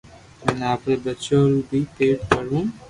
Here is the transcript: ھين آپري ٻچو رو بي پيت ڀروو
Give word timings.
ھين 0.43 0.59
آپري 0.73 0.95
ٻچو 1.03 1.39
رو 1.51 1.57
بي 1.67 1.79
پيت 1.95 2.17
ڀروو 2.29 2.59